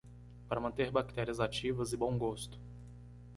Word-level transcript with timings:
Para 0.47 0.59
manter 0.59 0.89
bactérias 0.91 1.39
ativas 1.39 1.93
e 1.93 1.95
bom 1.97 2.17
gosto 2.17 2.59